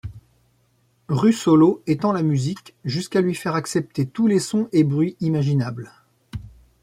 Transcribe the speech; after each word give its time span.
Russolo 1.09 1.83
étend 1.85 2.11
la 2.11 2.23
musique 2.23 2.73
jusqu'à 2.85 3.21
lui 3.21 3.35
faire 3.35 3.53
accepter 3.53 4.07
tous 4.07 4.25
les 4.25 4.39
sons 4.39 4.67
et 4.71 4.83
bruits 4.83 5.15
imaginables. 5.19 5.91